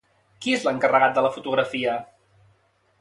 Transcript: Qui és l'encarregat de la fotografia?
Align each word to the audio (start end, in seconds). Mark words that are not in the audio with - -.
Qui 0.45 0.53
és 0.59 0.63
l'encarregat 0.67 1.13
de 1.19 1.25
la 1.27 1.33
fotografia? 1.37 1.95